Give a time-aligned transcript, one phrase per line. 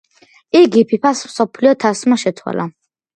[0.59, 2.67] იგი ფიფას მსოფლიო თასმა შეცვალა.